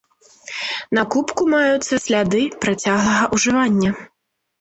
[0.97, 3.91] На кубку маюцца сляды працяглага ўжывання.